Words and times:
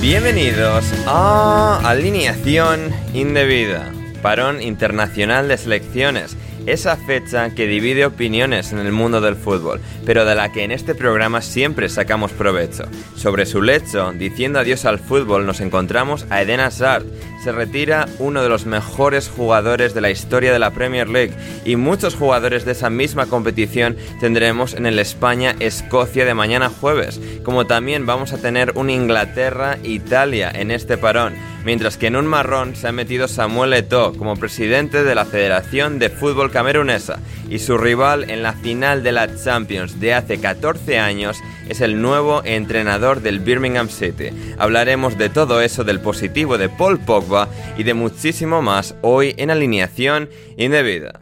Bienvenidos 0.00 0.84
a 1.08 1.80
Alineación 1.84 2.94
Indebida, 3.14 3.92
parón 4.22 4.62
internacional 4.62 5.48
de 5.48 5.58
selecciones, 5.58 6.36
esa 6.72 6.96
fecha 6.96 7.50
que 7.50 7.66
divide 7.66 8.06
opiniones 8.06 8.72
en 8.72 8.78
el 8.78 8.92
mundo 8.92 9.20
del 9.20 9.36
fútbol, 9.36 9.80
pero 10.04 10.24
de 10.24 10.34
la 10.34 10.52
que 10.52 10.64
en 10.64 10.72
este 10.72 10.94
programa 10.94 11.42
siempre 11.42 11.88
sacamos 11.88 12.32
provecho. 12.32 12.84
Sobre 13.16 13.46
su 13.46 13.62
lecho, 13.62 14.12
diciendo 14.12 14.58
adiós 14.58 14.84
al 14.84 14.98
fútbol, 14.98 15.46
nos 15.46 15.60
encontramos 15.60 16.26
a 16.30 16.42
Eden 16.42 16.60
Hazard. 16.60 17.04
Se 17.42 17.52
retira 17.52 18.08
uno 18.18 18.42
de 18.42 18.48
los 18.48 18.66
mejores 18.66 19.28
jugadores 19.28 19.94
de 19.94 20.00
la 20.00 20.10
historia 20.10 20.52
de 20.52 20.58
la 20.58 20.72
Premier 20.72 21.08
League 21.08 21.34
y 21.64 21.76
muchos 21.76 22.14
jugadores 22.14 22.64
de 22.64 22.72
esa 22.72 22.90
misma 22.90 23.26
competición 23.26 23.96
tendremos 24.20 24.74
en 24.74 24.86
el 24.86 24.98
España-Escocia 24.98 26.24
de 26.24 26.34
mañana 26.34 26.68
jueves, 26.68 27.20
como 27.44 27.66
también 27.66 28.06
vamos 28.06 28.32
a 28.32 28.38
tener 28.38 28.72
un 28.74 28.90
Inglaterra-Italia 28.90 30.50
en 30.54 30.70
este 30.70 30.98
parón 30.98 31.34
mientras 31.68 31.98
que 31.98 32.06
en 32.06 32.16
un 32.16 32.26
marrón 32.26 32.74
se 32.76 32.88
ha 32.88 32.92
metido 32.92 33.28
Samuel 33.28 33.74
Eto'o 33.74 34.14
como 34.14 34.36
presidente 34.36 35.04
de 35.04 35.14
la 35.14 35.26
Federación 35.26 35.98
de 35.98 36.08
Fútbol 36.08 36.50
Camerunesa 36.50 37.18
y 37.50 37.58
su 37.58 37.76
rival 37.76 38.30
en 38.30 38.42
la 38.42 38.54
final 38.54 39.02
de 39.02 39.12
la 39.12 39.28
Champions 39.36 40.00
de 40.00 40.14
hace 40.14 40.40
14 40.40 40.98
años 40.98 41.36
es 41.68 41.82
el 41.82 42.00
nuevo 42.00 42.40
entrenador 42.42 43.20
del 43.20 43.40
Birmingham 43.40 43.90
City. 43.90 44.30
Hablaremos 44.56 45.18
de 45.18 45.28
todo 45.28 45.60
eso, 45.60 45.84
del 45.84 46.00
positivo 46.00 46.56
de 46.56 46.70
Paul 46.70 47.00
Pogba 47.00 47.50
y 47.76 47.82
de 47.82 47.92
muchísimo 47.92 48.62
más 48.62 48.94
hoy 49.02 49.34
en 49.36 49.50
alineación 49.50 50.30
indebida. 50.56 51.20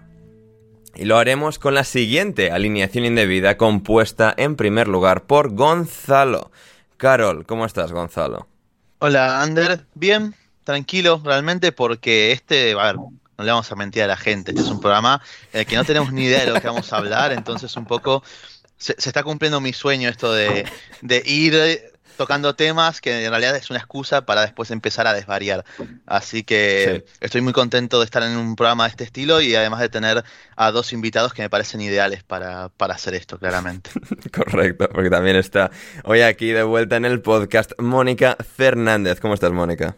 Y 0.94 1.06
lo 1.06 1.18
haremos 1.18 1.58
con 1.58 1.74
la 1.74 1.82
siguiente 1.82 2.52
alineación 2.52 3.04
indebida 3.04 3.56
compuesta 3.56 4.32
en 4.36 4.54
primer 4.54 4.86
lugar 4.86 5.24
por 5.24 5.56
Gonzalo. 5.56 6.52
Carol, 6.98 7.44
¿cómo 7.46 7.66
estás 7.66 7.90
Gonzalo? 7.90 8.46
Hola, 8.98 9.42
Ander. 9.42 9.84
Bien, 9.94 10.34
tranquilo, 10.64 11.20
realmente, 11.22 11.70
porque 11.70 12.32
este, 12.32 12.72
a 12.72 12.84
ver, 12.84 12.96
no 12.96 13.44
le 13.44 13.50
vamos 13.50 13.70
a 13.70 13.76
mentir 13.76 14.02
a 14.02 14.06
la 14.06 14.16
gente, 14.16 14.52
este 14.52 14.62
es 14.62 14.68
un 14.68 14.80
programa 14.80 15.20
en 15.52 15.60
el 15.60 15.66
que 15.66 15.76
no 15.76 15.84
tenemos 15.84 16.12
ni 16.12 16.24
idea 16.24 16.46
de 16.46 16.52
lo 16.52 16.60
que 16.60 16.66
vamos 16.66 16.90
a 16.92 16.96
hablar, 16.96 17.32
entonces 17.32 17.76
un 17.76 17.84
poco 17.84 18.22
se, 18.78 18.94
se 18.98 19.10
está 19.10 19.22
cumpliendo 19.22 19.60
mi 19.60 19.74
sueño 19.74 20.08
esto 20.08 20.32
de, 20.32 20.66
de 21.02 21.22
ir 21.26 21.92
tocando 22.16 22.54
temas 22.54 23.00
que 23.00 23.24
en 23.24 23.30
realidad 23.30 23.54
es 23.56 23.70
una 23.70 23.78
excusa 23.78 24.26
para 24.26 24.42
después 24.42 24.70
empezar 24.70 25.06
a 25.06 25.14
desvariar. 25.14 25.64
Así 26.06 26.42
que 26.42 27.04
estoy 27.20 27.40
muy 27.40 27.52
contento 27.52 27.98
de 27.98 28.04
estar 28.04 28.22
en 28.22 28.36
un 28.36 28.56
programa 28.56 28.84
de 28.84 28.90
este 28.90 29.04
estilo 29.04 29.40
y 29.40 29.54
además 29.54 29.80
de 29.80 29.88
tener 29.88 30.24
a 30.56 30.70
dos 30.70 30.92
invitados 30.92 31.32
que 31.34 31.42
me 31.42 31.50
parecen 31.50 31.80
ideales 31.80 32.22
para, 32.22 32.70
para 32.70 32.94
hacer 32.94 33.14
esto, 33.14 33.38
claramente. 33.38 33.90
Correcto, 34.32 34.88
porque 34.92 35.10
también 35.10 35.36
está 35.36 35.70
hoy 36.04 36.20
aquí 36.22 36.48
de 36.48 36.62
vuelta 36.62 36.96
en 36.96 37.04
el 37.04 37.20
podcast 37.20 37.72
Mónica 37.78 38.36
Fernández. 38.56 39.20
¿Cómo 39.20 39.34
estás, 39.34 39.52
Mónica? 39.52 39.96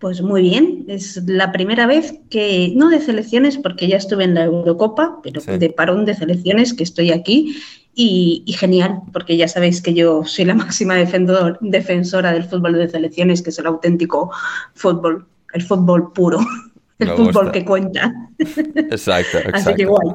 Pues 0.00 0.20
muy 0.20 0.42
bien, 0.42 0.84
es 0.88 1.16
la 1.24 1.50
primera 1.50 1.86
vez 1.86 2.14
que, 2.28 2.72
no 2.74 2.90
de 2.90 3.00
selecciones, 3.00 3.56
porque 3.56 3.88
ya 3.88 3.96
estuve 3.96 4.24
en 4.24 4.34
la 4.34 4.44
Eurocopa, 4.44 5.20
pero 5.22 5.40
Sí. 5.40 5.56
de 5.56 5.70
parón 5.70 6.04
de 6.04 6.14
selecciones 6.14 6.74
que 6.74 6.82
estoy 6.82 7.10
aquí 7.10 7.56
y, 7.94 8.42
y 8.46 8.52
genial, 8.54 9.00
porque 9.12 9.36
ya 9.36 9.46
sabéis 9.48 9.80
que 9.82 9.94
yo 9.94 10.24
soy 10.24 10.44
la 10.46 10.54
máxima 10.64 10.96
defendor- 10.96 11.58
defensora 11.60 12.32
del 12.32 12.44
fútbol 12.44 12.74
de 12.74 12.88
selecciones, 12.88 13.42
que 13.42 13.50
es 13.50 13.58
el 13.58 13.66
auténtico 13.66 14.30
fútbol, 14.74 15.26
el 15.52 15.62
fútbol 15.62 16.12
puro, 16.12 16.38
el 16.98 17.08
Me 17.08 17.14
fútbol 17.16 17.32
gusta. 17.46 17.52
que 17.52 17.64
cuenta. 17.64 18.12
Exacto, 18.38 19.38
exacto. 19.38 19.50
Así 19.54 19.74
que 19.74 19.84
guay. 19.86 20.08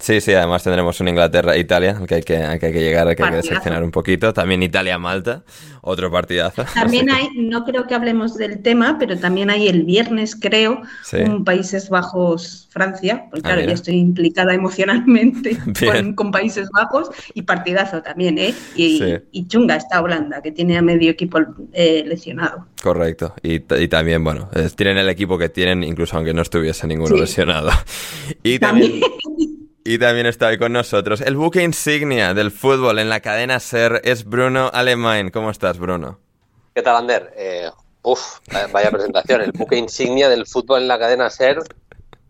Sí, 0.00 0.20
sí, 0.22 0.32
además 0.32 0.64
tendremos 0.64 0.98
un 1.00 1.08
Inglaterra-Italia, 1.08 1.98
al 2.00 2.06
que 2.06 2.14
hay 2.16 2.22
que, 2.22 2.38
al 2.38 2.58
que 2.58 2.66
hay 2.66 2.72
que 2.72 2.80
llegar, 2.80 3.06
al 3.06 3.14
que 3.14 3.22
hay 3.22 3.30
que 3.30 3.36
decepcionar 3.36 3.84
un 3.84 3.90
poquito. 3.90 4.32
También 4.32 4.62
Italia-Malta, 4.62 5.44
otro 5.82 6.10
partidazo. 6.10 6.64
También 6.72 7.10
hay, 7.10 7.28
no 7.36 7.64
creo 7.66 7.86
que 7.86 7.94
hablemos 7.94 8.34
del 8.38 8.62
tema, 8.62 8.96
pero 8.98 9.18
también 9.18 9.50
hay 9.50 9.68
el 9.68 9.84
viernes, 9.84 10.34
creo, 10.34 10.80
Sí. 11.04 11.18
un 11.18 11.44
Países 11.44 11.90
Bajos-Francia, 11.90 13.26
porque 13.30 13.46
Ah, 13.48 13.52
claro, 13.54 13.60
ya 13.68 13.74
estoy 13.74 13.96
implicada 13.96 14.54
emocionalmente 14.54 15.58
con, 15.92 16.14
con 16.14 16.30
Países 16.32 16.70
Bajos 16.72 17.10
y 17.34 17.42
partidazo 17.42 18.00
también, 18.02 18.38
¿eh? 18.38 18.54
Y, 18.76 18.98
Sí. 18.98 19.14
y 19.32 19.46
chunga 19.48 19.76
está 19.76 20.00
Holanda, 20.00 20.40
que 20.40 20.50
tiene 20.50 20.78
a 20.78 20.82
medio 20.82 21.10
equipo 21.10 21.38
eh, 21.74 22.04
lesionado. 22.06 22.66
Correcto. 22.82 23.34
Y, 23.42 23.60
también, 23.88 24.24
bueno, 24.24 24.48
tienen 24.76 24.96
el 24.96 25.10
equipo 25.10 25.36
que 25.36 25.50
tienen, 25.50 25.84
incluso 25.84 26.16
aunque 26.16 26.32
no 26.32 26.40
estuviese 26.40 26.86
ninguno 26.86 27.14
Sí. 27.16 27.20
lesionado. 27.20 27.70
Y 28.42 28.58
también, 28.58 29.00
y 29.92 29.98
también 29.98 30.26
está 30.26 30.46
hoy 30.46 30.56
con 30.58 30.72
nosotros 30.72 31.20
el 31.20 31.36
buque 31.36 31.64
insignia 31.64 32.32
del 32.32 32.52
fútbol 32.52 33.00
en 33.00 33.08
la 33.08 33.18
cadena 33.18 33.58
SER 33.58 34.00
es 34.04 34.24
Bruno 34.24 34.70
Alemán. 34.72 35.30
¿Cómo 35.30 35.50
estás, 35.50 35.78
Bruno? 35.80 36.20
¿Qué 36.72 36.80
tal, 36.82 36.94
Ander? 36.94 37.32
Eh, 37.36 37.68
uf, 38.02 38.38
vaya 38.72 38.92
presentación. 38.92 39.40
El 39.40 39.50
buque 39.50 39.76
insignia 39.76 40.28
del 40.28 40.46
fútbol 40.46 40.82
en 40.82 40.86
la 40.88 40.96
cadena 40.96 41.28
SER. 41.28 41.58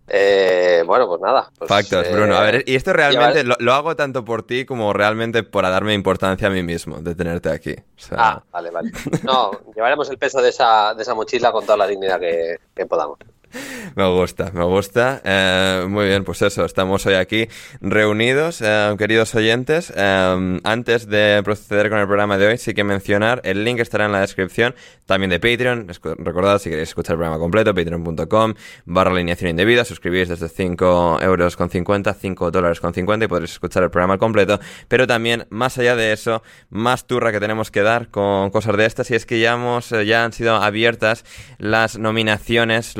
Eh, 0.09 0.83
bueno, 0.87 1.07
pues 1.07 1.21
nada. 1.21 1.51
pues, 1.59 1.69
Factos, 1.69 2.07
eh, 2.07 2.13
Bruno. 2.15 2.35
A 2.35 2.41
ver, 2.45 2.65
y 2.67 2.77
esto 2.77 2.95
realmente 2.95 3.45
lo, 3.45 3.57
lo 3.59 3.75
hago 3.75 3.95
tanto 3.95 4.25
por 4.25 4.43
ti 4.43 4.65
como 4.65 4.95
realmente 4.95 5.43
para 5.43 5.69
darme 5.69 5.93
importancia 5.93 6.49
a 6.49 6.51
mí 6.51 6.63
mismo 6.63 7.03
de 7.03 7.15
tenerte 7.15 7.51
aquí. 7.51 7.73
O 7.73 8.01
sea, 8.01 8.17
Ah, 8.19 8.43
vale, 8.51 8.71
vale. 8.71 8.91
No, 9.23 9.51
llevaremos 9.75 10.09
el 10.09 10.17
peso 10.17 10.41
de 10.41 10.49
esa, 10.49 10.95
de 10.95 11.03
esa 11.03 11.15
mochila 11.15 11.53
con 11.53 11.67
toda 11.67 11.77
la 11.77 11.87
dignidad 11.87 12.19
que, 12.19 12.57
que 12.75 12.87
podamos. 12.87 13.19
Me 13.97 14.09
gusta, 14.09 14.51
me 14.53 14.65
gusta. 14.65 15.21
Eh, 15.25 15.87
muy 15.89 16.07
bien, 16.07 16.25
pues 16.25 16.43
eso, 16.43 16.65
estamos 16.65 17.05
hoy 17.07 17.15
aquí 17.15 17.49
reunidos, 17.81 18.63
eh, 18.63 18.95
queridos 18.99 19.35
oyentes. 19.35 19.93
Eh, 19.97 20.61
antes 20.65 21.09
de 21.09 21.41
proceder 21.45 21.91
con 21.91 21.99
el 21.99 22.07
programa 22.07 22.39
de 22.39 22.47
hoy, 22.47 22.59
sí 22.59 22.75
que 22.75 22.85
mencionar, 22.85 23.41
el 23.45 23.65
link 23.65 23.81
estará 23.81 24.07
en 24.07 24.13
la 24.13 24.21
descripción, 24.21 24.75
también 25.07 25.31
de 25.31 25.41
Patreon. 25.41 25.89
Recordad, 26.19 26.59
si 26.59 26.71
queréis 26.71 26.91
escuchar 26.91 27.15
el 27.15 27.19
programa 27.19 27.39
completo, 27.39 27.75
patreon.com 27.75 28.55
barra 28.85 29.11
alineación 29.11 29.51
indebida, 29.51 29.85
suscribís 29.85 30.29
desde 30.29 30.49
5 30.49 31.19
euros 31.23 31.57
con 31.57 31.71
50, 31.71 32.15
5 32.15 32.51
dólares 32.51 32.81
con 32.81 32.95
50 32.95 33.25
y 33.25 33.29
podréis 33.29 33.53
escuchar 33.53 33.83
el 33.83 33.91
programa 33.91 34.19
completo. 34.19 34.61
Pero 34.89 35.07
también, 35.07 35.47
más 35.51 35.79
allá 35.79 35.97
de 35.97 36.13
eso, 36.13 36.43
más 36.69 37.07
turra 37.07 37.33
que 37.33 37.41
tenemos 37.41 37.71
que 37.71 37.83
dar 37.83 38.09
con 38.09 38.51
cosas 38.51 38.77
de 38.77 38.87
estas 38.87 39.11
y 39.11 39.15
es 39.15 39.27
que 39.27 39.41
ya 39.41 39.55
hemos, 39.55 39.91
ya 39.91 40.25
han 40.25 40.33
sido 40.33 40.57
abiertas 40.57 41.25
las 41.59 41.99
nominaciones, 41.99 42.97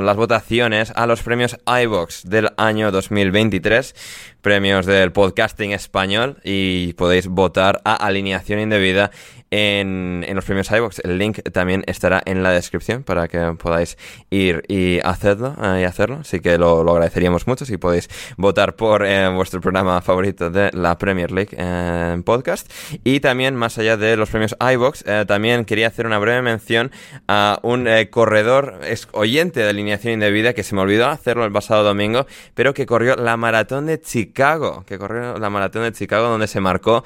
las 0.00 0.16
votaciones 0.16 0.92
a 0.96 1.06
los 1.06 1.22
premios 1.22 1.58
iVox 1.66 2.22
del 2.24 2.50
año 2.56 2.90
2023, 2.90 3.94
premios 4.40 4.86
del 4.86 5.12
podcasting 5.12 5.72
español 5.72 6.38
y 6.44 6.94
podéis 6.94 7.26
votar 7.26 7.80
a 7.84 7.94
alineación 7.94 8.60
indebida 8.60 9.10
en, 9.52 10.24
los 10.34 10.44
premios 10.44 10.70
iVox. 10.70 11.00
El 11.04 11.18
link 11.18 11.40
también 11.52 11.84
estará 11.86 12.22
en 12.24 12.42
la 12.42 12.50
descripción 12.50 13.04
para 13.04 13.28
que 13.28 13.38
podáis 13.58 13.98
ir 14.30 14.64
y 14.66 14.98
hacerlo, 15.04 15.54
eh, 15.62 15.82
y 15.82 15.84
hacerlo. 15.84 16.18
Así 16.22 16.40
que 16.40 16.56
lo, 16.56 16.82
lo 16.82 16.92
agradeceríamos 16.92 17.46
mucho 17.46 17.66
si 17.66 17.76
podéis 17.76 18.08
votar 18.38 18.74
por 18.74 19.04
eh, 19.04 19.28
vuestro 19.28 19.60
programa 19.60 20.00
favorito 20.00 20.50
de 20.50 20.70
la 20.72 20.96
Premier 20.96 21.30
League 21.30 21.50
eh, 21.52 22.20
podcast. 22.24 22.72
Y 23.04 23.20
también, 23.20 23.54
más 23.54 23.76
allá 23.76 23.96
de 23.98 24.16
los 24.16 24.30
premios 24.30 24.56
iVox, 24.58 25.04
también 25.26 25.66
quería 25.66 25.88
hacer 25.88 26.06
una 26.06 26.18
breve 26.18 26.40
mención 26.40 26.90
a 27.28 27.58
un 27.62 27.86
corredor, 28.10 28.80
oyente 29.12 29.60
de 29.60 29.68
alineación 29.68 30.14
indebida, 30.14 30.54
que 30.54 30.62
se 30.62 30.74
me 30.74 30.80
olvidó 30.80 31.08
hacerlo 31.08 31.44
el 31.44 31.52
pasado 31.52 31.82
domingo, 31.82 32.26
pero 32.54 32.72
que 32.72 32.86
corrió 32.86 33.16
la 33.16 33.36
maratón 33.36 33.86
de 33.86 34.00
Chicago, 34.00 34.84
que 34.86 34.98
corrió 34.98 35.38
la 35.38 35.50
maratón 35.50 35.82
de 35.82 35.92
Chicago 35.92 36.28
donde 36.28 36.46
se 36.46 36.60
marcó 36.60 37.04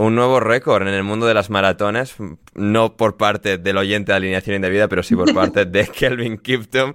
un 0.00 0.14
nuevo 0.16 0.40
récord 0.40 0.82
en 0.82 0.94
el 0.94 1.04
mundo 1.04 1.26
de 1.26 1.34
las 1.34 1.48
maratones, 1.50 1.75
no 2.54 2.96
por 2.96 3.16
parte 3.16 3.58
del 3.58 3.76
oyente 3.76 4.12
de 4.12 4.16
alineación 4.16 4.56
indebida, 4.56 4.88
pero 4.88 5.02
sí 5.02 5.14
por 5.14 5.32
parte 5.34 5.64
de 5.64 5.86
Kelvin 5.86 6.38
Kiptum, 6.38 6.92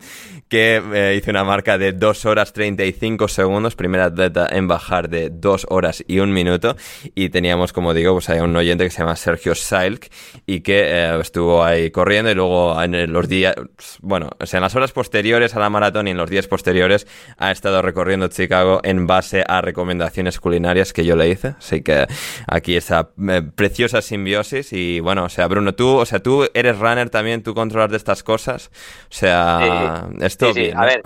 que 0.48 0.82
eh, 0.94 1.16
hizo 1.18 1.32
una 1.32 1.44
marca 1.44 1.78
de 1.78 1.94
2 1.94 2.26
horas 2.26 2.54
35 2.54 3.28
segundos, 3.28 3.76
primera 3.76 4.06
atleta 4.06 4.48
en 4.52 4.68
bajar 4.68 5.10
de 5.10 5.30
2 5.30 5.68
horas 5.70 6.04
y 6.08 6.20
un 6.20 6.34
minuto, 6.34 6.76
y 7.16 7.30
teníamos, 7.30 7.74
como 7.74 7.94
digo, 7.94 8.14
pues 8.14 8.30
hay 8.30 8.40
un 8.40 8.56
oyente 8.56 8.84
que 8.84 8.90
se 8.90 9.00
llama 9.00 9.16
Sergio 9.16 9.56
Sailk 9.56 10.12
y 10.46 10.62
que 10.62 10.82
eh, 10.84 11.20
estuvo 11.20 11.64
ahí 11.64 11.92
corriendo 11.92 12.32
y 12.32 12.36
luego 12.36 12.82
en 12.82 13.12
los 13.12 13.28
días, 13.28 13.56
bueno, 14.02 14.30
o 14.40 14.46
sea, 14.46 14.58
en 14.58 14.64
las 14.64 14.76
horas 14.76 14.92
posteriores 14.92 15.56
a 15.56 15.60
la 15.60 15.70
maratón 15.70 16.08
y 16.08 16.12
en 16.12 16.18
los 16.18 16.30
días 16.30 16.48
posteriores 16.48 17.08
ha 17.38 17.52
estado 17.52 17.82
recorriendo 17.82 18.28
Chicago 18.28 18.80
en 18.84 19.08
base 19.08 19.44
a 19.48 19.62
recomendaciones 19.62 20.40
culinarias 20.40 20.94
que 20.94 21.06
yo 21.06 21.16
le 21.16 21.30
hice, 21.30 21.56
así 21.58 21.82
que 21.82 22.08
aquí 22.48 22.76
esa 22.76 23.12
eh, 23.30 23.42
preciosa 23.56 24.02
simbiosis 24.02 24.71
y 24.72 25.00
bueno, 25.00 25.26
o 25.26 25.30
sea, 25.30 25.48
Bruno, 25.48 25.74
tú, 25.74 25.98
o 25.98 26.06
sea, 26.06 26.20
tú 26.20 26.48
eres 26.54 26.78
runner 26.80 27.10
también, 27.10 27.44
tú 27.44 27.54
controlas 27.54 27.92
de 27.92 27.98
estas 27.98 28.24
cosas, 28.24 28.72
o 29.10 29.14
sea, 29.14 30.08
Sí, 30.10 30.18
esto 30.26 30.48
sí, 30.48 30.54
sí, 30.54 30.60
bien, 30.62 30.78
a 30.78 30.86
ver, 30.86 31.02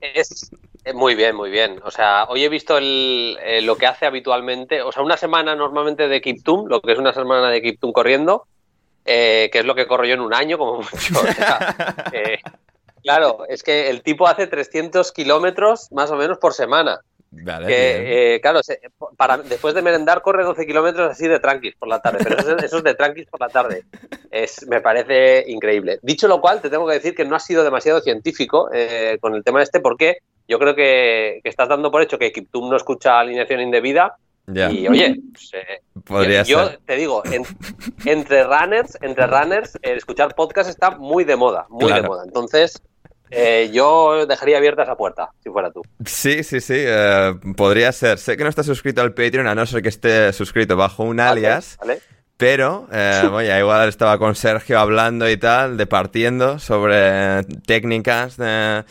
es 0.00 0.50
es 0.86 0.94
muy 0.94 1.16
bien, 1.16 1.34
muy 1.34 1.50
bien. 1.50 1.80
O 1.84 1.90
sea, 1.90 2.26
hoy 2.28 2.44
he 2.44 2.48
visto 2.48 2.78
el, 2.78 3.36
eh, 3.42 3.60
lo 3.60 3.76
que 3.76 3.88
hace 3.88 4.06
habitualmente, 4.06 4.82
o 4.82 4.92
sea, 4.92 5.02
una 5.02 5.16
semana 5.16 5.56
normalmente 5.56 6.06
de 6.06 6.20
Kiptum, 6.20 6.68
lo 6.68 6.80
que 6.80 6.92
es 6.92 6.98
una 6.98 7.12
semana 7.12 7.50
de 7.50 7.60
Kiptum 7.60 7.90
corriendo, 7.90 8.46
eh, 9.04 9.50
que 9.52 9.58
es 9.58 9.64
lo 9.64 9.74
que 9.74 9.88
corro 9.88 10.04
yo 10.04 10.14
en 10.14 10.20
un 10.20 10.32
año, 10.32 10.56
como 10.58 10.76
mucho. 10.76 11.20
O 11.20 11.32
sea, 11.32 11.74
eh, 12.12 12.38
claro, 13.02 13.38
es 13.48 13.64
que 13.64 13.90
el 13.90 14.02
tipo 14.02 14.28
hace 14.28 14.46
300 14.46 15.10
kilómetros 15.10 15.90
más 15.90 16.12
o 16.12 16.16
menos 16.16 16.38
por 16.38 16.54
semana. 16.54 17.00
Vale. 17.30 17.66
Que, 17.66 18.34
eh, 18.36 18.40
claro, 18.40 18.62
se- 18.62 18.80
para, 19.16 19.38
después 19.38 19.74
de 19.74 19.82
merendar 19.82 20.22
corre 20.22 20.44
12 20.44 20.66
kilómetros 20.66 21.10
así 21.10 21.26
de 21.28 21.38
tranquis 21.40 21.74
por 21.76 21.88
la 21.88 22.00
tarde, 22.00 22.18
pero 22.22 22.38
eso, 22.38 22.56
eso 22.56 22.78
es 22.78 22.84
de 22.84 22.94
tranquis 22.94 23.26
por 23.26 23.40
la 23.40 23.48
tarde. 23.48 23.84
Es, 24.30 24.66
me 24.68 24.80
parece 24.80 25.44
increíble. 25.48 25.98
Dicho 26.02 26.28
lo 26.28 26.40
cual, 26.40 26.60
te 26.60 26.70
tengo 26.70 26.86
que 26.86 26.94
decir 26.94 27.14
que 27.14 27.24
no 27.24 27.36
has 27.36 27.44
sido 27.44 27.64
demasiado 27.64 28.00
científico 28.00 28.70
eh, 28.72 29.18
con 29.20 29.34
el 29.34 29.42
tema 29.44 29.62
este, 29.62 29.80
porque 29.80 30.18
yo 30.48 30.58
creo 30.58 30.74
que, 30.74 31.40
que 31.42 31.48
estás 31.50 31.68
dando 31.68 31.90
por 31.90 32.02
hecho 32.02 32.18
que 32.18 32.32
Kiptum 32.32 32.70
no 32.70 32.76
escucha 32.76 33.18
alineación 33.18 33.60
indebida 33.60 34.16
Ya, 34.46 34.70
y, 34.70 34.86
oye, 34.88 35.16
pues, 35.32 35.50
eh, 35.54 35.80
podría 36.04 36.42
yo 36.44 36.66
ser. 36.68 36.78
te 36.86 36.94
digo, 36.96 37.22
en- 37.26 37.44
entre 38.04 38.44
runners, 38.44 38.96
entre 39.02 39.26
runners, 39.26 39.76
el 39.82 39.96
escuchar 39.98 40.34
podcast 40.34 40.70
está 40.70 40.90
muy 40.92 41.24
de 41.24 41.34
moda, 41.36 41.66
muy 41.68 41.86
Claro. 41.86 42.02
de 42.02 42.08
moda. 42.08 42.22
Entonces, 42.24 42.80
eh, 43.30 43.70
yo 43.72 44.26
dejaría 44.26 44.58
abierta 44.58 44.82
esa 44.82 44.96
puerta, 44.96 45.30
si 45.42 45.50
fuera 45.50 45.70
tú. 45.70 45.82
Sí, 46.04 46.42
sí, 46.42 46.60
sí, 46.60 46.74
eh, 46.76 47.34
podría 47.56 47.92
ser. 47.92 48.18
Sé 48.18 48.36
que 48.36 48.44
no 48.44 48.50
está 48.50 48.62
suscrito 48.62 49.02
al 49.02 49.14
Patreon, 49.14 49.46
a 49.46 49.54
no 49.54 49.66
ser 49.66 49.82
que 49.82 49.88
esté 49.88 50.32
suscrito 50.32 50.76
bajo 50.76 51.04
un 51.04 51.20
alias. 51.20 51.76
¿Vale? 51.80 52.00
Pero, 52.36 52.86
eh, 52.92 53.22
oye, 53.32 53.58
igual 53.58 53.88
estaba 53.88 54.18
con 54.18 54.34
Sergio 54.34 54.78
hablando 54.78 55.28
y 55.28 55.36
tal, 55.36 55.76
departiendo 55.76 56.58
sobre 56.58 57.44
técnicas 57.66 58.36
de, 58.36 58.84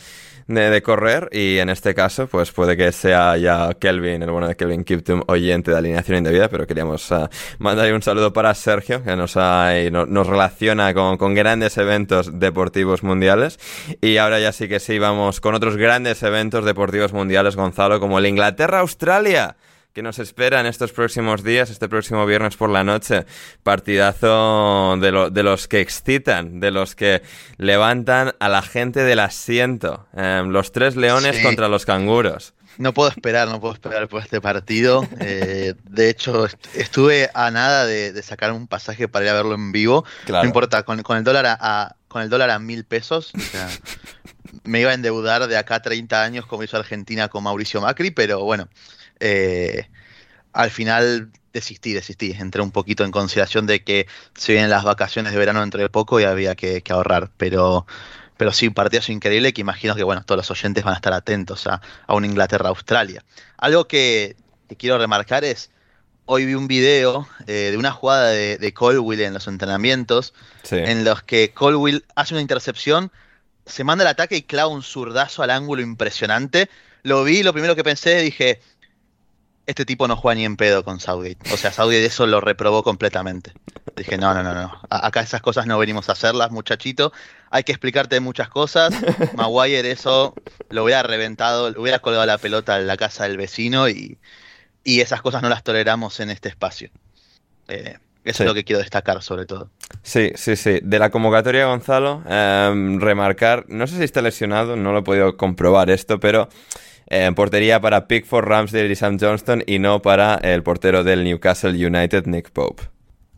de, 0.48 0.70
de 0.70 0.82
correr 0.82 1.28
y 1.30 1.58
en 1.58 1.68
este 1.68 1.94
caso, 1.94 2.26
pues 2.26 2.50
puede 2.50 2.76
que 2.76 2.90
sea 2.90 3.36
ya 3.36 3.70
Kelvin, 3.78 4.22
el 4.22 4.30
bueno 4.32 4.48
de 4.48 4.56
Kelvin 4.56 4.82
Kiptum, 4.82 5.22
oyente 5.28 5.70
de 5.70 5.76
alineación 5.78 6.18
indebida, 6.18 6.48
pero 6.48 6.66
queríamos 6.66 7.10
eh, 7.12 7.28
mandar 7.60 7.86
ahí 7.86 7.92
un 7.92 8.02
saludo 8.02 8.32
para 8.32 8.52
Sergio, 8.54 9.04
que 9.04 9.14
nos, 9.14 9.36
ha- 9.36 9.78
y 9.80 9.92
no- 9.92 10.06
nos 10.06 10.26
relaciona 10.26 10.92
con, 10.92 11.16
con 11.16 11.34
grandes 11.34 11.78
eventos 11.78 12.40
deportivos 12.40 13.04
mundiales. 13.04 13.60
Y 14.00 14.16
ahora 14.16 14.40
ya 14.40 14.50
sí 14.52 14.68
que 14.68 14.80
sí, 14.80 14.98
vamos 14.98 15.40
con 15.40 15.54
otros 15.54 15.76
grandes 15.76 16.20
eventos 16.24 16.64
deportivos 16.64 17.12
mundiales, 17.12 17.54
Gonzalo, 17.54 18.00
como 18.00 18.18
el 18.18 18.26
Inglaterra-Australia 18.26 19.54
que 19.96 20.02
nos 20.02 20.18
espera 20.18 20.60
en 20.60 20.66
estos 20.66 20.92
próximos 20.92 21.42
días, 21.42 21.70
este 21.70 21.88
próximo 21.88 22.26
viernes 22.26 22.54
por 22.54 22.68
la 22.68 22.84
noche. 22.84 23.24
Partidazo 23.62 24.98
de, 25.00 25.10
lo- 25.10 25.30
de 25.30 25.42
los 25.42 25.68
que 25.68 25.80
excitan, 25.80 26.60
de 26.60 26.70
los 26.70 26.94
que 26.94 27.22
levantan 27.56 28.34
a 28.38 28.50
la 28.50 28.60
gente 28.60 29.00
del 29.04 29.20
asiento. 29.20 30.06
Em, 30.14 30.48
los 30.50 30.70
tres 30.72 30.96
leones 30.96 31.36
Sí. 31.36 31.42
contra 31.42 31.68
los 31.68 31.86
canguros. 31.86 32.52
No 32.76 32.92
puedo 32.92 33.08
esperar, 33.08 33.48
no 33.48 33.58
puedo 33.58 33.72
esperar 33.72 34.06
por 34.06 34.20
este 34.20 34.38
partido. 34.42 35.08
Eh, 35.20 35.72
de 35.84 36.10
hecho, 36.10 36.44
est- 36.44 36.58
estuve 36.74 37.30
a 37.32 37.50
nada 37.50 37.86
de, 37.86 38.12
de 38.12 38.22
sacar 38.22 38.52
un 38.52 38.66
pasaje 38.66 39.08
para 39.08 39.24
ir 39.24 39.30
a 39.30 39.34
verlo 39.34 39.54
en 39.54 39.72
vivo. 39.72 40.04
Claro. 40.26 40.42
No 40.42 40.48
importa, 40.48 40.82
con, 40.82 41.00
con 41.02 41.16
el 41.16 41.24
dólar 41.24 41.46
a, 41.46 41.56
a- 41.58 41.96
con 42.08 42.20
el 42.22 42.28
dólar 42.28 42.50
a 42.50 42.58
mil 42.58 42.84
pesos, 42.84 43.32
o 43.34 43.40
sea, 43.40 43.68
me 44.66 44.80
iba 44.80 44.90
a 44.90 44.94
endeudar 44.94 45.46
de 45.46 45.56
acá 45.56 45.76
a 45.76 45.82
30 45.82 46.22
años 46.22 46.46
como 46.46 46.62
hizo 46.62 46.76
Argentina 46.76 47.28
con 47.28 47.44
Mauricio 47.44 47.80
Macri, 47.80 48.10
pero 48.10 48.44
bueno, 48.44 48.68
eh, 49.20 49.88
al 50.52 50.70
final 50.70 51.30
desistí, 51.52 51.92
desistí. 51.92 52.32
Entré 52.38 52.60
un 52.62 52.70
poquito 52.70 53.04
en 53.04 53.10
consideración 53.10 53.66
de 53.66 53.82
que 53.84 54.06
se 54.34 54.52
vienen 54.52 54.70
las 54.70 54.84
vacaciones 54.84 55.32
de 55.32 55.38
verano 55.38 55.62
entre 55.62 55.88
poco 55.88 56.20
y 56.20 56.24
había 56.24 56.54
que, 56.54 56.82
que 56.82 56.92
ahorrar, 56.92 57.30
pero... 57.36 57.86
Pero 58.38 58.52
sí, 58.52 58.68
un 58.68 58.74
partidazo 58.74 59.12
increíble 59.12 59.54
que 59.54 59.62
imagino 59.62 59.94
que 59.94 60.02
bueno, 60.02 60.22
todos 60.22 60.36
los 60.36 60.50
oyentes 60.50 60.84
van 60.84 60.92
a 60.92 60.96
estar 60.96 61.14
atentos 61.14 61.66
a, 61.66 61.80
a 62.06 62.14
un 62.14 62.26
Inglaterra-Australia. 62.26 63.24
Algo 63.56 63.88
que, 63.88 64.36
que 64.68 64.76
quiero 64.76 64.98
remarcar 64.98 65.42
es, 65.42 65.70
hoy 66.26 66.44
vi 66.44 66.52
un 66.52 66.68
video 66.68 67.26
eh, 67.46 67.68
de 67.70 67.78
una 67.78 67.92
jugada 67.92 68.28
de, 68.28 68.58
de 68.58 68.74
Colwill 68.74 69.22
en 69.22 69.32
los 69.32 69.46
entrenamientos, 69.48 70.34
Sí. 70.64 70.76
en 70.76 71.02
los 71.02 71.22
que 71.22 71.54
Colwill 71.54 72.04
hace 72.14 72.34
una 72.34 72.42
intercepción, 72.42 73.10
se 73.66 73.84
manda 73.84 74.04
el 74.04 74.08
ataque 74.08 74.36
y 74.36 74.42
clava 74.42 74.68
un 74.68 74.82
zurdazo 74.82 75.42
al 75.42 75.50
ángulo 75.50 75.82
impresionante. 75.82 76.70
Lo 77.02 77.24
vi, 77.24 77.42
lo 77.42 77.52
primero 77.52 77.76
que 77.76 77.84
pensé, 77.84 78.20
dije, 78.20 78.60
este 79.66 79.84
tipo 79.84 80.06
no 80.06 80.16
juega 80.16 80.36
ni 80.36 80.44
en 80.44 80.56
pedo 80.56 80.84
con 80.84 81.00
Southgate. 81.00 81.38
O 81.52 81.56
sea, 81.56 81.72
Southgate 81.72 82.06
eso 82.06 82.26
lo 82.26 82.40
reprobó 82.40 82.84
completamente. 82.84 83.52
Dije, 83.96 84.16
no, 84.16 84.32
no, 84.34 84.42
no, 84.44 84.54
no. 84.54 84.80
A- 84.90 85.06
Acá 85.08 85.20
esas 85.20 85.42
cosas 85.42 85.66
no 85.66 85.76
venimos 85.78 86.08
a 86.08 86.12
hacerlas, 86.12 86.50
muchachito. 86.52 87.12
Hay 87.50 87.64
que 87.64 87.72
explicarte 87.72 88.20
muchas 88.20 88.48
cosas. 88.48 88.94
Maguire 89.34 89.90
eso 89.90 90.34
lo 90.70 90.84
hubiera 90.84 91.02
reventado, 91.02 91.70
le 91.70 91.78
hubiera 91.80 91.98
colgado 91.98 92.24
la 92.26 92.38
pelota 92.38 92.78
en 92.78 92.86
la 92.86 92.96
casa 92.96 93.24
del 93.24 93.36
vecino 93.36 93.88
y, 93.88 94.18
y 94.84 95.00
esas 95.00 95.20
cosas 95.22 95.42
no 95.42 95.48
las 95.48 95.64
toleramos 95.64 96.20
en 96.20 96.30
este 96.30 96.48
espacio. 96.48 96.90
Eh, 97.68 97.98
eso 98.30 98.38
Sí. 98.38 98.42
es 98.42 98.46
lo 98.48 98.54
que 98.54 98.64
quiero 98.64 98.80
destacar 98.80 99.22
sobre 99.22 99.46
todo. 99.46 99.70
Sí, 100.02 100.32
sí, 100.34 100.56
sí. 100.56 100.80
De 100.82 100.98
la 100.98 101.10
convocatoria, 101.10 101.66
Gonzalo, 101.66 102.22
em, 102.28 103.00
remarcar, 103.00 103.64
no 103.68 103.86
sé 103.86 103.96
si 103.96 104.04
está 104.04 104.22
lesionado, 104.22 104.76
no 104.76 104.92
lo 104.92 104.98
he 105.00 105.02
podido 105.02 105.36
comprobar 105.36 105.90
esto, 105.90 106.20
pero 106.20 106.48
en 107.08 107.34
portería 107.34 107.80
para 107.80 108.08
Pickford, 108.08 108.44
Ramsdale 108.46 108.90
y 108.92 108.96
Sam 108.96 109.18
Johnston 109.20 109.62
y 109.66 109.78
no 109.78 110.02
para 110.02 110.34
el 110.36 110.62
portero 110.62 111.04
del 111.04 111.22
Newcastle 111.24 111.70
United, 111.86 112.26
Nick 112.26 112.50
Pope. 112.50 112.82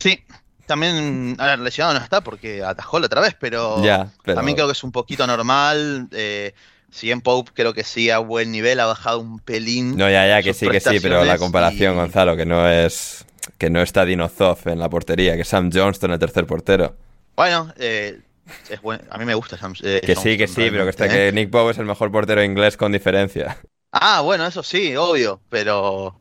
Sí, 0.00 0.24
también 0.66 1.36
a 1.38 1.46
ver, 1.46 1.58
lesionado 1.60 1.98
no 1.98 2.02
está 2.04 2.20
porque 2.22 2.62
atajó 2.62 2.98
la 3.00 3.06
otra 3.06 3.20
vez, 3.20 3.36
pero, 3.38 3.82
Ya, 3.82 4.08
pero- 4.24 4.36
también 4.36 4.56
creo 4.56 4.68
que 4.68 4.72
es 4.72 4.84
un 4.84 4.92
poquito 4.92 5.26
normal. 5.26 6.08
Eh, 6.12 6.54
si 6.90 7.06
bien 7.08 7.20
Pope 7.20 7.50
creo 7.54 7.74
que 7.74 7.84
sí 7.84 8.08
a 8.10 8.18
buen 8.18 8.50
nivel, 8.50 8.80
ha 8.80 8.86
bajado 8.86 9.20
un 9.20 9.38
pelín. 9.40 9.96
No, 9.96 10.08
ya, 10.10 10.26
ya, 10.26 10.42
que 10.42 10.54
sí, 10.54 10.66
que 10.68 10.80
sí, 10.80 10.98
pero 11.02 11.24
la 11.24 11.36
comparación, 11.36 11.92
y- 11.94 11.96
Gonzalo, 11.96 12.36
que 12.36 12.46
no 12.46 12.66
es 12.68 13.26
que 13.58 13.70
no 13.70 13.80
está 13.82 14.04
Dino 14.04 14.28
Zoff 14.28 14.66
en 14.66 14.78
la 14.78 14.88
portería, 14.90 15.34
que 15.36 15.42
es 15.42 15.48
Sam 15.48 15.70
Johnston 15.72 16.12
el 16.12 16.18
tercer 16.18 16.46
portero. 16.46 16.96
Bueno, 17.36 17.72
eh, 17.78 18.20
es 18.68 18.80
a 19.10 19.18
mí 19.18 19.24
me 19.24 19.34
gusta 19.34 19.56
James- 19.56 19.82
eh, 19.84 20.00
Que 20.04 20.16
sí, 20.16 20.36
que 20.36 20.46
Johnston, 20.46 20.48
sí, 20.48 20.70
pero 20.70 20.84
que, 20.84 20.90
está, 20.90 21.06
realmente, 21.06 21.28
¿eh? 21.28 21.32
que 21.32 21.32
Nick 21.32 21.50
Pope 21.50 21.72
es 21.72 21.78
el 21.78 21.86
mejor 21.86 22.10
portero 22.12 22.42
inglés 22.42 22.76
con 22.76 22.92
diferencia. 22.92 23.58
Ah, 23.92 24.20
bueno, 24.22 24.46
eso 24.46 24.62
sí, 24.62 24.94
obvio, 24.96 25.40
pero 25.48 26.20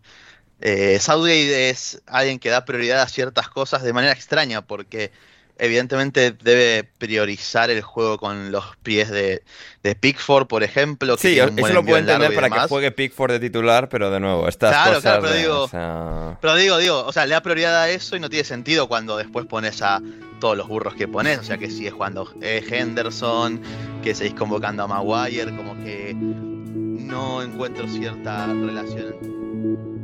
eh, 0.61 0.99
Southgate 0.99 1.69
es 1.69 2.01
alguien 2.07 2.39
que 2.39 2.49
da 2.49 2.65
prioridad 2.65 3.01
a 3.01 3.07
ciertas 3.07 3.49
cosas 3.49 3.83
de 3.83 3.93
manera 3.93 4.13
extraña, 4.13 4.65
porque 4.67 5.11
evidentemente 5.59 6.31
debe 6.31 6.83
priorizar 6.97 7.69
el 7.69 7.81
juego 7.81 8.17
con 8.17 8.51
los 8.51 8.65
pies 8.83 9.09
de, 9.09 9.43
de 9.83 9.95
Pickford, 9.95 10.47
por 10.47 10.63
ejemplo. 10.63 11.15
que 11.17 11.21
Sí, 11.33 11.39
eso 11.39 11.73
lo 11.73 11.83
puedo 11.83 11.97
entender 11.97 12.33
para 12.35 12.49
que 12.49 12.59
juegue 12.67 12.91
Pickford 12.91 13.31
de 13.31 13.39
titular, 13.39 13.89
pero 13.89 14.09
de 14.11 14.19
nuevo, 14.19 14.47
estas 14.47 14.71
Claro, 14.71 14.89
cosas 14.95 15.01
claro, 15.03 15.21
pero 15.21 15.33
de- 15.33 15.39
digo- 15.41 15.63
o 15.63 15.67
sea, 15.67 16.37
Pero 16.41 16.55
digo, 16.55 16.77
digo, 16.77 17.05
o 17.05 17.11
sea, 17.13 17.25
le 17.25 17.33
da 17.33 17.41
prioridad 17.41 17.75
a 17.81 17.89
eso 17.89 18.15
y 18.15 18.19
no 18.19 18.29
tiene 18.29 18.43
sentido 18.45 18.87
cuando 18.87 19.17
después 19.17 19.45
pones 19.45 19.81
a 19.81 20.01
todos 20.39 20.55
los 20.57 20.67
burros 20.67 20.93
que 20.93 21.07
pones. 21.07 21.39
O 21.39 21.43
sea, 21.43 21.57
que 21.57 21.69
sigue 21.71 21.89
jugando 21.91 22.31
eh, 22.41 22.63
Henderson, 22.69 23.59
que 24.03 24.13
seguís 24.13 24.33
convocando 24.35 24.83
a 24.83 24.87
Maguire, 24.87 25.55
como 25.55 25.75
que 25.83 26.13
no 26.15 27.41
encuentro 27.41 27.87
cierta 27.87 28.45
relación. 28.47 29.96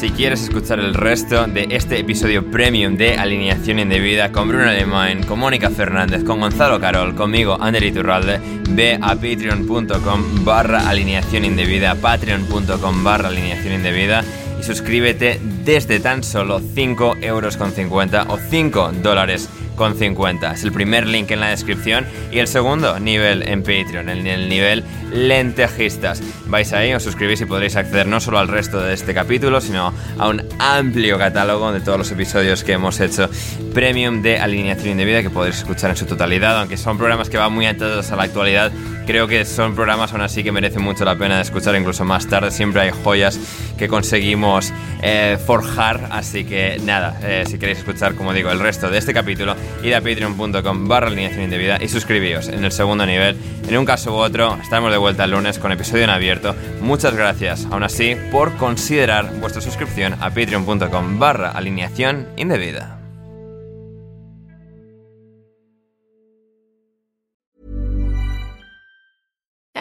Si 0.00 0.08
quieres 0.08 0.42
escuchar 0.44 0.78
el 0.80 0.94
resto 0.94 1.46
de 1.46 1.66
este 1.72 1.98
episodio 1.98 2.50
premium 2.50 2.96
de 2.96 3.18
Alineación 3.18 3.78
Indebida 3.80 4.32
con 4.32 4.48
Bruno 4.48 4.70
Alemán, 4.70 5.22
con 5.24 5.38
Mónica 5.38 5.68
Fernández, 5.68 6.24
con 6.24 6.40
Gonzalo 6.40 6.80
Carol, 6.80 7.14
conmigo, 7.14 7.58
Ander 7.60 7.82
Iturralde, 7.82 8.40
ve 8.70 8.94
a 8.94 9.14
patreon.com 9.14 10.42
barra 10.42 10.88
alineación 10.88 11.44
indebida, 11.44 11.96
patreon.com 11.96 13.04
barra 13.04 13.28
alineación 13.28 13.74
indebida 13.74 14.24
y 14.58 14.62
suscríbete 14.62 15.38
desde 15.66 16.00
tan 16.00 16.24
solo 16.24 16.62
5 16.74 17.18
euros 17.20 17.58
con 17.58 17.70
50 17.70 18.22
o 18.30 18.38
5 18.38 18.92
dólares 19.02 19.50
con 19.80 19.96
50. 19.96 20.52
Es 20.52 20.62
el 20.62 20.72
primer 20.72 21.06
link 21.06 21.30
en 21.30 21.40
la 21.40 21.48
descripción 21.48 22.04
y 22.30 22.38
el 22.40 22.48
segundo 22.48 23.00
nivel 23.00 23.48
en 23.48 23.62
Patreon, 23.62 24.10
en 24.10 24.26
el 24.26 24.46
nivel 24.50 24.84
lentejistas. 25.10 26.22
Vais 26.48 26.70
ahí, 26.74 26.92
os 26.92 27.02
suscribís 27.02 27.40
y 27.40 27.46
podréis 27.46 27.76
acceder 27.76 28.06
no 28.06 28.20
solo 28.20 28.38
al 28.38 28.48
resto 28.48 28.78
de 28.78 28.92
este 28.92 29.14
capítulo, 29.14 29.58
sino 29.62 29.94
a 30.18 30.28
un 30.28 30.42
amplio 30.58 31.16
catálogo 31.16 31.72
de 31.72 31.80
todos 31.80 31.96
los 31.96 32.12
episodios 32.12 32.62
que 32.62 32.72
hemos 32.72 33.00
hecho 33.00 33.30
premium 33.72 34.20
de 34.20 34.38
alineación 34.38 34.90
indebida 34.90 35.22
que 35.22 35.30
podréis 35.30 35.56
escuchar 35.56 35.88
en 35.88 35.96
su 35.96 36.04
totalidad, 36.04 36.60
aunque 36.60 36.76
son 36.76 36.98
programas 36.98 37.30
que 37.30 37.38
van 37.38 37.50
muy 37.50 37.64
atados 37.64 38.12
a 38.12 38.16
la 38.16 38.24
actualidad. 38.24 38.70
Creo 39.06 39.26
que 39.26 39.44
son 39.44 39.74
programas 39.74 40.12
aún 40.12 40.22
así 40.22 40.44
que 40.44 40.52
merecen 40.52 40.82
mucho 40.82 41.04
la 41.04 41.16
pena 41.16 41.36
de 41.36 41.42
escuchar 41.42 41.74
incluso 41.76 42.04
más 42.04 42.26
tarde. 42.28 42.50
Siempre 42.50 42.82
hay 42.82 42.90
joyas 42.90 43.38
que 43.76 43.88
conseguimos 43.88 44.72
eh, 45.02 45.38
forjar. 45.44 46.08
Así 46.10 46.44
que 46.44 46.80
nada, 46.84 47.18
eh, 47.22 47.44
si 47.46 47.58
queréis 47.58 47.78
escuchar, 47.78 48.14
como 48.14 48.32
digo, 48.32 48.50
el 48.50 48.60
resto 48.60 48.90
de 48.90 48.98
este 48.98 49.12
capítulo, 49.12 49.56
id 49.82 49.92
a 49.92 50.00
patreon.com 50.00 50.88
barra 50.88 51.08
alineación 51.08 51.42
indebida 51.42 51.78
y 51.82 51.88
suscribíos 51.88 52.48
en 52.48 52.64
el 52.64 52.72
segundo 52.72 53.06
nivel. 53.06 53.36
En 53.68 53.76
un 53.76 53.84
caso 53.84 54.12
u 54.12 54.16
otro, 54.16 54.58
estaremos 54.62 54.92
de 54.92 54.98
vuelta 54.98 55.24
el 55.24 55.32
lunes 55.32 55.58
con 55.58 55.72
episodio 55.72 56.04
en 56.04 56.10
abierto. 56.10 56.54
Muchas 56.80 57.14
gracias, 57.14 57.66
aún 57.70 57.82
así, 57.82 58.16
por 58.30 58.56
considerar 58.56 59.32
vuestra 59.40 59.60
suscripción 59.62 60.14
a 60.14 60.30
patreon.com 60.30 61.18
barra 61.18 61.50
alineación 61.50 62.28
indebida. 62.36 62.99